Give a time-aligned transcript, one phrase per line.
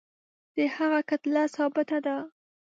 [0.55, 2.17] د هغه کتله ثابته ده.